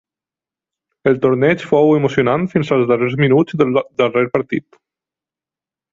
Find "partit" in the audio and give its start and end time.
4.39-4.81